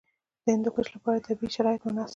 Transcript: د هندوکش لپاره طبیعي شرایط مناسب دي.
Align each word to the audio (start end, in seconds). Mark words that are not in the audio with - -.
د 0.43 0.45
هندوکش 0.55 0.87
لپاره 0.95 1.23
طبیعي 1.27 1.49
شرایط 1.55 1.81
مناسب 1.87 2.07
دي. 2.07 2.09